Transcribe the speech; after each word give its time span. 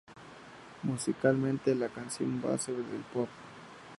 Musicalmente, 0.81 1.75
la 1.75 1.87
canción 1.89 2.41
base 2.41 2.71
del 2.71 3.03
pop. 3.13 3.29